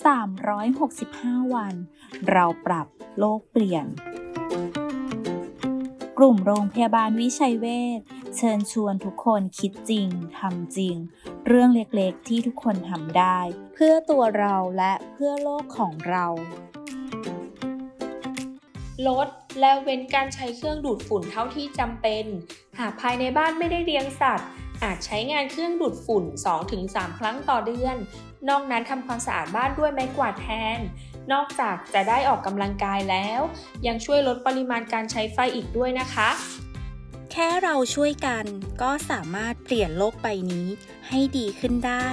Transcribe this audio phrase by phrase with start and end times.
[0.00, 1.74] 365 วัน
[2.30, 2.86] เราปรับ
[3.18, 3.86] โลกเปลี่ยน
[6.18, 7.66] กลุ่มโรงพยาบาลวิชัยเว
[7.98, 8.00] ช
[8.36, 10.08] เชิญชวนทุกคนคิดจริง
[10.38, 10.96] ทำจริง
[11.46, 13.38] เรื่องเล็กๆที่ทุกคนทำได้
[13.74, 16.26] เพื่อตัวเราและเพื่อโลกของเรา
[19.08, 19.28] ลด
[19.60, 22.24] และเว้นการใช้เครื่องดูดฝุ่นเท่าที่จำเป็น
[22.78, 24.48] หากภายในบ้านไม่ได้เลี้ยงสัตว์
[24.84, 26.24] อาจใช้งานเครื่องดูดฝุ่น
[26.72, 27.96] 2-3 ครั้งต่อเดือน
[28.48, 30.78] นอกนั้นทำความสะอาดบ้านด้วยไม้กวาดแทน
[31.32, 33.40] นอกจากจะได้ออกกำลังกายแล้ว
[33.86, 36.30] ยังช่วยลดปริมาณการใช้ไฟอีกด้วยนะคะ
[37.32, 38.44] แค่เราช่วยกัน
[38.82, 40.68] ก็สามารถเปลี่ยนโลกใบนี้
[41.08, 42.08] ให้ดีขึ้นได้